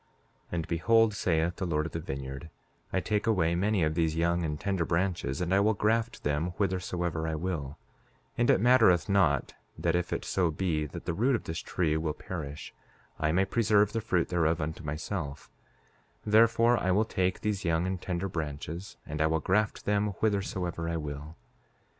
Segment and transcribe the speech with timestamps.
[0.01, 0.07] 5:8
[0.53, 2.49] And behold, saith the Lord of the vineyard,
[2.91, 6.53] I take away many of these young and tender branches, and I will graft them
[6.57, 7.77] whithersoever I will;
[8.35, 11.97] and it mattereth not that if it so be that the root of this tree
[11.97, 12.73] will perish,
[13.19, 15.51] I may preserve the fruit thereof unto myself;
[16.25, 20.89] wherefore, I will take these young and tender branches, and I will graft them whithersoever
[20.89, 21.35] I will.